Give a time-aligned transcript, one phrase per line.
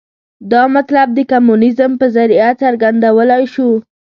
[0.51, 3.69] دا مطلب د کمونیزم په ذریعه څرګندولای شو.